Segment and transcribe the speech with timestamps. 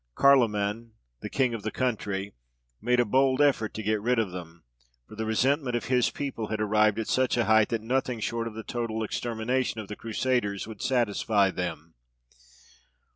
[0.15, 2.33] Karloman, the king of the country,
[2.81, 4.63] made a bold effort to get rid of them;
[5.07, 8.47] for the resentment of his people had arrived at such a height, that nothing short
[8.47, 11.93] of the total extermination of the Crusaders would satisfy them.